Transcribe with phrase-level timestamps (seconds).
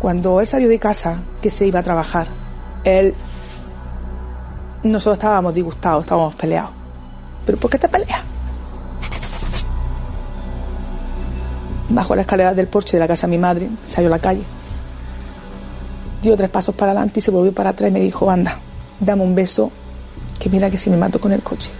[0.00, 2.28] Cuando él salió de casa, que se iba a trabajar,
[2.84, 3.14] él.
[4.84, 6.70] Nosotros estábamos disgustados, estábamos peleados.
[7.44, 8.20] ¿Pero por qué te peleas?
[11.88, 14.42] Bajó la escalera del porche de la casa de mi madre, salió a la calle.
[16.22, 18.58] Dio tres pasos para adelante y se volvió para atrás y me dijo, anda,
[19.00, 19.72] dame un beso,
[20.38, 21.70] que mira que si me mato con el coche.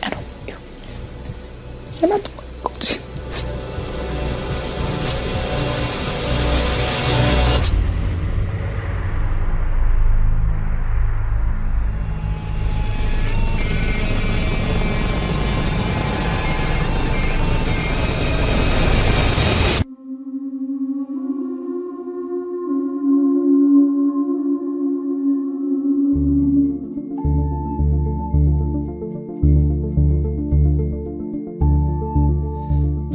[0.00, 0.16] Ya no,
[0.46, 0.54] yo.
[1.92, 2.37] Se mató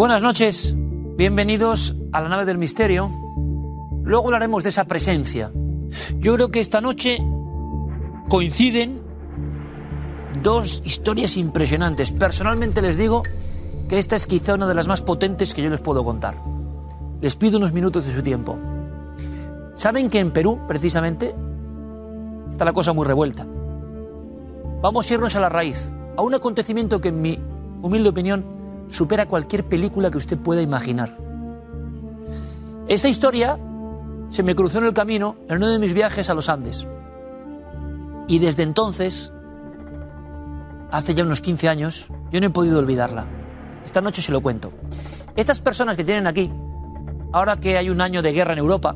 [0.04, 0.76] Buenas noches,
[1.16, 3.10] bienvenidos a la nave del misterio.
[4.04, 5.50] Luego hablaremos de esa presencia.
[6.18, 7.20] Yo creo que esta noche
[8.28, 9.02] coinciden
[10.42, 12.12] dos historias impresionantes.
[12.12, 13.24] Personalmente les digo
[13.88, 16.36] que esta es quizá una de las más potentes que yo les puedo contar.
[17.22, 18.60] Les pido unos minutos de su tiempo.
[19.76, 21.34] ¿Saben que en Perú, precisamente,
[22.50, 23.48] está la cosa muy revuelta?
[24.82, 27.40] Vamos a irnos a la raíz, a un acontecimiento que en mi
[27.82, 31.18] humilde opinión supera cualquier película que usted pueda imaginar.
[32.88, 33.58] Esta historia
[34.30, 36.88] se me cruzó en el camino en uno de mis viajes a los Andes.
[38.28, 39.32] Y desde entonces,
[40.92, 43.28] hace ya unos 15 años, yo no he podido olvidarla.
[43.86, 44.72] Esta noche se lo cuento.
[45.36, 46.52] Estas personas que tienen aquí,
[47.32, 48.96] ahora que hay un año de guerra en Europa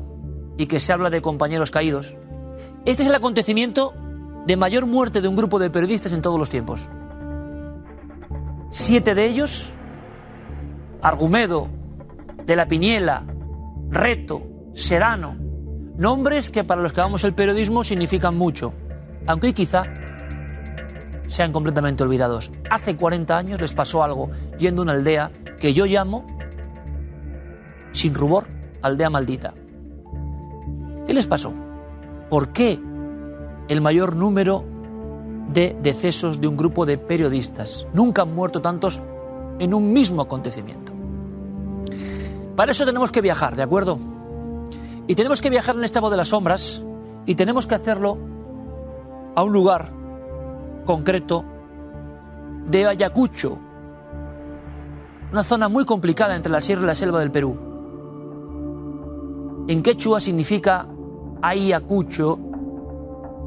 [0.56, 2.16] y que se habla de compañeros caídos,
[2.84, 3.94] este es el acontecimiento
[4.46, 6.88] de mayor muerte de un grupo de periodistas en todos los tiempos.
[8.70, 9.74] Siete de ellos
[11.02, 11.68] Argumedo,
[12.44, 13.24] de la Piniela,
[13.90, 14.42] Reto,
[14.72, 15.36] Serano,
[15.96, 18.72] nombres que para los que vamos el periodismo significan mucho,
[19.26, 19.84] aunque quizá
[21.26, 22.50] sean completamente olvidados.
[22.70, 26.26] Hace 40 años les pasó algo yendo a una aldea que yo llamo,
[27.92, 28.44] sin rubor,
[28.82, 29.54] aldea maldita.
[31.06, 31.52] ¿Qué les pasó?
[32.28, 32.80] ¿Por qué
[33.68, 34.64] el mayor número
[35.52, 37.86] de decesos de un grupo de periodistas?
[37.92, 39.00] Nunca han muerto tantos
[39.58, 40.92] en un mismo acontecimiento.
[42.56, 43.98] Para eso tenemos que viajar, ¿de acuerdo?
[45.06, 46.82] Y tenemos que viajar en esta voz de las sombras
[47.24, 48.18] y tenemos que hacerlo
[49.34, 49.92] a un lugar
[50.84, 51.44] concreto
[52.66, 53.58] de Ayacucho,
[55.30, 57.56] una zona muy complicada entre la sierra y la selva del Perú.
[59.68, 60.86] En quechua significa
[61.42, 62.38] Ayacucho,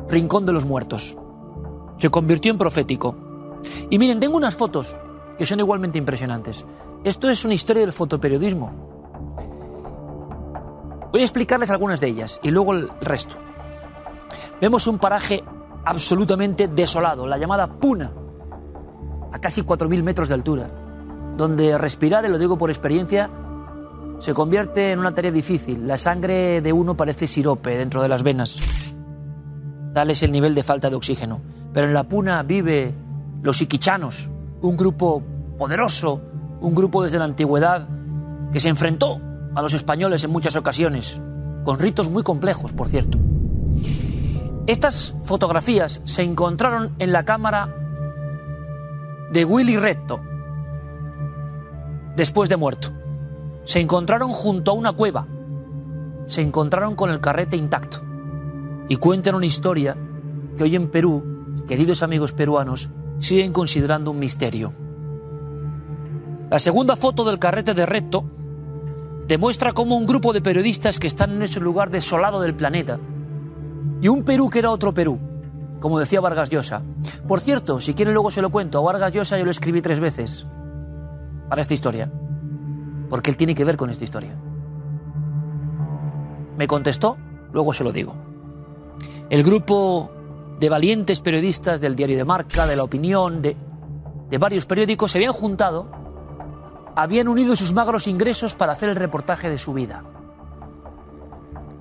[0.08, 1.18] rincón de los muertos.
[1.98, 3.16] Se convirtió en profético.
[3.90, 4.96] Y miren, tengo unas fotos
[5.42, 6.68] que son igualmente impresionantes.
[7.04, 8.72] Esto es una historia del fotoperiodismo.
[11.12, 13.38] Voy a explicarles algunas de ellas y luego el resto.
[14.62, 15.44] Vemos un paraje
[15.84, 18.12] absolutamente desolado, la llamada Puna,
[19.32, 20.70] a casi 4.000 metros de altura,
[21.38, 23.28] donde respirar, y lo digo por experiencia,
[24.20, 25.88] se convierte en una tarea difícil.
[25.88, 28.60] La sangre de uno parece sirope dentro de las venas.
[29.92, 31.42] Tal es el nivel de falta de oxígeno.
[31.74, 32.94] Pero en la Puna vive
[33.42, 34.30] los iquichanos,
[34.62, 35.24] un grupo
[35.62, 36.20] poderoso,
[36.60, 37.88] un grupo desde la antigüedad
[38.52, 39.22] que se enfrentó
[39.54, 41.22] a los españoles en muchas ocasiones,
[41.64, 43.20] con ritos muy complejos, por cierto.
[44.66, 47.76] Estas fotografías se encontraron en la cámara
[49.32, 50.20] de Willy Recto,
[52.16, 52.90] después de muerto.
[53.64, 55.28] Se encontraron junto a una cueva,
[56.26, 58.02] se encontraron con el carrete intacto
[58.90, 59.96] y cuentan una historia
[60.58, 64.81] que hoy en Perú, queridos amigos peruanos, siguen considerando un misterio.
[66.52, 68.26] La segunda foto del carrete de Recto
[69.26, 73.00] demuestra cómo un grupo de periodistas que están en ese lugar desolado del planeta
[74.02, 75.18] y un Perú que era otro Perú,
[75.80, 76.82] como decía Vargas Llosa.
[77.26, 80.02] Por cierto, si quieren luego se lo cuento, a Vargas Llosa yo lo escribí tres
[80.02, 80.46] veces
[81.48, 82.12] para esta historia,
[83.10, 84.38] porque él tiene que ver con esta historia.
[86.58, 87.16] Me contestó
[87.54, 88.14] luego se lo digo.
[89.30, 90.12] El grupo
[90.60, 93.56] de valientes periodistas del diario de Marca, de La Opinión, de,
[94.30, 96.01] de varios periódicos se habían juntado,
[96.96, 100.04] habían unido sus magros ingresos para hacer el reportaje de su vida.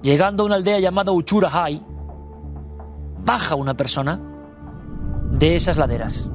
[0.02, 1.82] Llegando a una aldea llamada Uchurahai,
[3.24, 4.20] baja una persona
[5.30, 6.28] de esas laderas.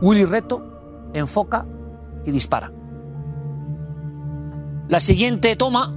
[0.00, 1.66] Willy Reto enfoca
[2.24, 2.72] y dispara.
[4.88, 5.94] La siguiente toma,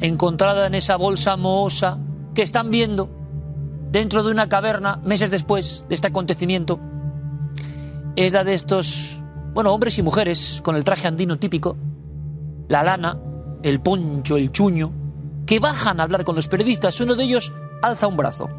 [0.00, 1.98] encontrada en esa bolsa mohosa
[2.34, 3.08] que están viendo
[3.90, 6.78] dentro de una caverna meses después de este acontecimiento,
[8.16, 9.22] es la de estos,
[9.56, 11.78] bueno, hombres y mujeres con el traje andino típico,
[12.68, 13.18] la lana,
[13.62, 14.92] el poncho, el chuño,
[15.46, 17.00] que bajan a hablar con los periodistas.
[17.00, 18.50] Uno de ellos alza un brazo.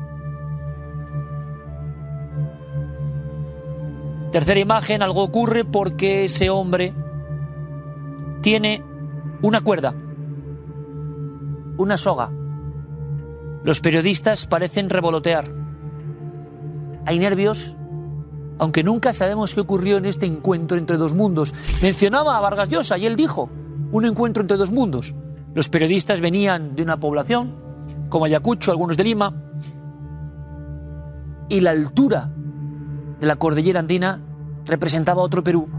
[4.31, 6.95] Tercera imagen, algo ocurre porque ese hombre
[8.41, 8.83] tiene
[9.43, 9.93] una cuerda,
[11.77, 12.31] una soga.
[13.63, 15.45] Los periodistas parecen revolotear.
[17.05, 17.77] Hay nervios,
[18.59, 21.53] aunque nunca sabemos qué ocurrió en este encuentro entre dos mundos.
[21.81, 23.49] Mencionaba a Vargas Llosa y él dijo,
[23.91, 25.13] un encuentro entre dos mundos.
[25.53, 27.55] Los periodistas venían de una población,
[28.09, 29.33] como Ayacucho, algunos de Lima,
[31.49, 32.31] y la altura
[33.19, 34.21] de la cordillera andina
[34.65, 35.69] representaba otro Perú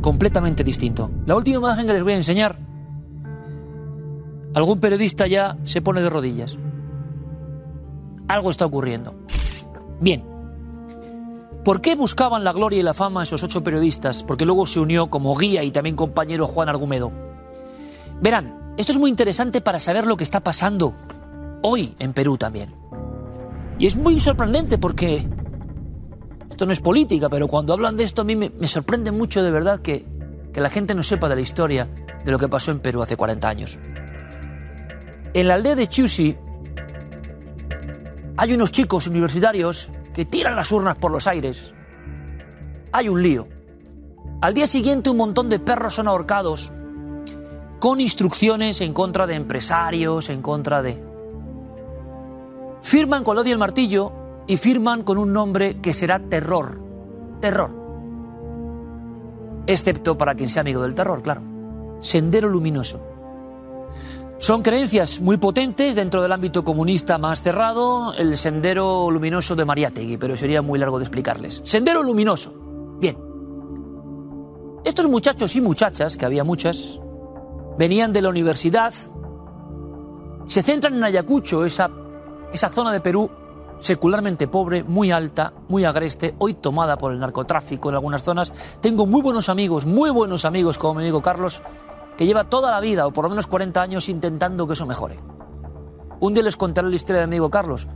[0.00, 1.10] completamente distinto.
[1.26, 2.58] La última imagen que les voy a enseñar,
[4.54, 6.58] algún periodista ya se pone de rodillas.
[8.28, 9.14] Algo está ocurriendo.
[10.00, 10.31] Bien.
[11.64, 14.24] ¿Por qué buscaban la gloria y la fama esos ocho periodistas?
[14.24, 17.12] Porque luego se unió como guía y también compañero Juan Argumedo.
[18.20, 20.92] Verán, esto es muy interesante para saber lo que está pasando
[21.62, 22.74] hoy en Perú también.
[23.78, 25.24] Y es muy sorprendente porque
[26.50, 29.52] esto no es política, pero cuando hablan de esto a mí me, sorprende mucho de
[29.52, 30.04] verdad que,
[30.52, 31.88] que la gente no sepa de la historia
[32.24, 33.78] de lo que pasó en Perú hace 40 años.
[35.32, 36.36] En la aldea de Chusi
[38.36, 41.74] hay unos chicos universitarios que tiran las urnas por los aires.
[42.92, 43.48] Hay un lío.
[44.40, 46.72] Al día siguiente un montón de perros son ahorcados
[47.78, 51.02] con instrucciones en contra de empresarios, en contra de...
[52.80, 54.12] Firman con odio el martillo
[54.46, 56.80] y firman con un nombre que será terror.
[57.40, 57.70] Terror.
[59.66, 61.42] Excepto para quien sea amigo del terror, claro.
[62.00, 63.11] Sendero luminoso.
[64.42, 70.16] Son creencias muy potentes dentro del ámbito comunista más cerrado, el sendero luminoso de Mariátegui,
[70.16, 71.60] pero sería muy largo de explicarles.
[71.62, 72.52] Sendero luminoso.
[72.98, 73.16] Bien.
[74.84, 76.98] Estos muchachos y muchachas, que había muchas,
[77.78, 78.92] venían de la universidad,
[80.46, 81.88] se centran en Ayacucho, esa,
[82.52, 83.30] esa zona de Perú
[83.78, 88.52] secularmente pobre, muy alta, muy agreste, hoy tomada por el narcotráfico en algunas zonas.
[88.80, 91.62] Tengo muy buenos amigos, muy buenos amigos, como mi amigo Carlos,
[92.16, 95.18] que lleva toda la vida, o por lo menos 40 años, intentando que eso mejore.
[96.20, 97.88] Un día les contaré la historia de mi amigo Carlos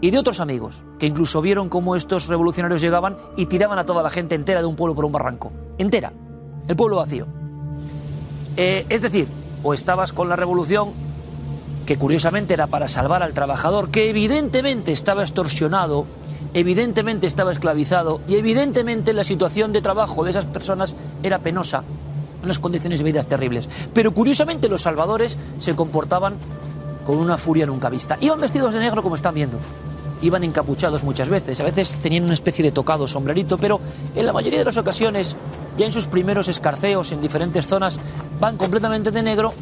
[0.00, 4.02] y de otros amigos, que incluso vieron cómo estos revolucionarios llegaban y tiraban a toda
[4.02, 5.50] la gente entera de un pueblo por un barranco.
[5.78, 6.12] Entera.
[6.66, 7.26] El pueblo vacío.
[8.56, 9.26] Eh, es decir,
[9.62, 10.90] o estabas con la revolución
[11.86, 16.04] que curiosamente era para salvar al trabajador, que evidentemente estaba extorsionado,
[16.52, 21.84] evidentemente estaba esclavizado y evidentemente la situación de trabajo de esas personas era penosa,
[22.42, 23.68] unas condiciones de vida terribles.
[23.92, 26.34] Pero curiosamente los salvadores se comportaban
[27.04, 28.16] con una furia nunca vista.
[28.20, 29.58] Iban vestidos de negro como están viendo.
[30.20, 33.80] Iban encapuchados muchas veces, a veces tenían una especie de tocado sombrerito, pero
[34.16, 35.36] en la mayoría de las ocasiones,
[35.76, 37.98] ya en sus primeros escarceos en diferentes zonas,
[38.40, 39.54] van completamente de negro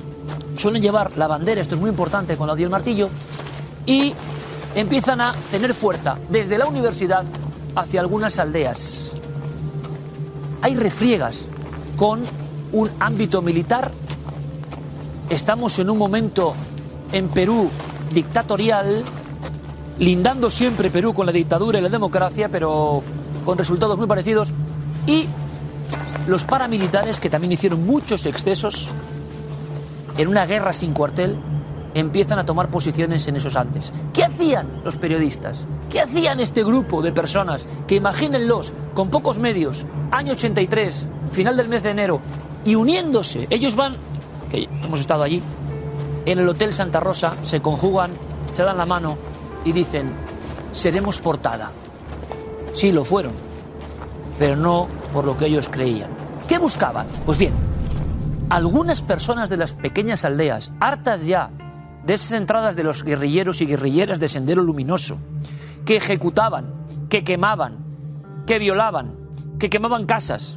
[0.56, 3.10] suelen llevar la bandera, esto es muy importante con la el martillo,
[3.84, 4.14] y
[4.74, 7.24] empiezan a tener fuerza desde la universidad
[7.74, 9.12] hacia algunas aldeas.
[10.62, 11.42] Hay refriegas
[11.96, 12.22] con
[12.76, 13.90] un ámbito militar.
[15.30, 16.52] Estamos en un momento
[17.10, 17.70] en Perú
[18.12, 19.02] dictatorial,
[19.98, 23.02] lindando siempre Perú con la dictadura y la democracia, pero
[23.46, 24.52] con resultados muy parecidos.
[25.06, 25.26] Y
[26.26, 28.90] los paramilitares, que también hicieron muchos excesos,
[30.18, 31.38] en una guerra sin cuartel,
[31.94, 33.90] empiezan a tomar posiciones en esos Andes.
[34.12, 35.66] ¿Qué hacían los periodistas?
[35.88, 41.70] ¿Qué hacían este grupo de personas que imagínenlos con pocos medios, año 83, final del
[41.70, 42.20] mes de enero,
[42.66, 43.46] y uniéndose?
[43.48, 43.94] Ellos van,
[44.50, 45.42] que hemos estado allí,
[46.26, 48.10] en el Hotel Santa Rosa, se conjugan,
[48.52, 49.16] se dan la mano
[49.64, 50.12] y dicen,
[50.72, 51.70] seremos portada.
[52.74, 53.32] Sí, lo fueron,
[54.38, 56.10] pero no por lo que ellos creían.
[56.48, 57.06] ¿Qué buscaban?
[57.24, 57.54] Pues bien,
[58.50, 61.50] algunas personas de las pequeñas aldeas, hartas ya
[62.04, 65.18] de esas entradas de los guerrilleros y guerrilleras de Sendero Luminoso,
[65.84, 66.74] que ejecutaban,
[67.08, 67.78] que quemaban,
[68.44, 69.14] que violaban,
[69.58, 70.56] que quemaban casas,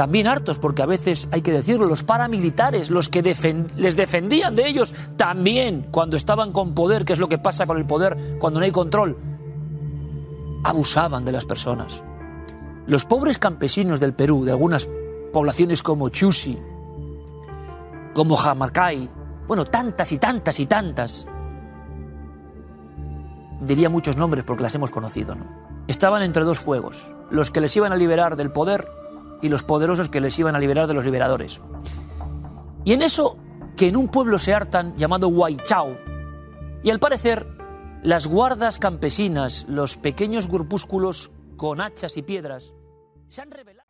[0.00, 4.66] también hartos, porque a veces hay que decirlo, los paramilitares, los que les defendían de
[4.66, 8.60] ellos, también cuando estaban con poder, que es lo que pasa con el poder cuando
[8.60, 9.18] no hay control,
[10.64, 12.02] abusaban de las personas.
[12.86, 14.88] Los pobres campesinos del Perú, de algunas
[15.34, 16.58] poblaciones como Chusi,
[18.14, 19.06] como Jamacay,
[19.46, 21.26] bueno, tantas y tantas y tantas,
[23.60, 25.44] diría muchos nombres porque las hemos conocido, ¿no?
[25.88, 28.88] Estaban entre dos fuegos, los que les iban a liberar del poder
[29.42, 31.60] y los poderosos que les iban a liberar de los liberadores.
[32.84, 33.36] Y en eso,
[33.76, 35.96] que en un pueblo se hartan llamado Huaychao,
[36.82, 37.46] y al parecer,
[38.02, 42.72] las guardas campesinas, los pequeños grupúsculos con hachas y piedras,
[43.28, 43.89] se han revelado.